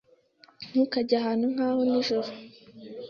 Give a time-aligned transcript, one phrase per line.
[0.69, 2.29] Ntukajye ahantu nkaho nijoro.